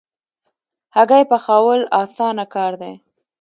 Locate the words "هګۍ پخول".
0.95-1.79